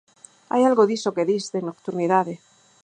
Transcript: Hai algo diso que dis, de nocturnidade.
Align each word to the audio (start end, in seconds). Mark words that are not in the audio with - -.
Hai 0.51 0.61
algo 0.65 0.87
diso 0.91 1.15
que 1.15 1.27
dis, 1.31 1.45
de 1.53 1.61
nocturnidade. 1.67 2.33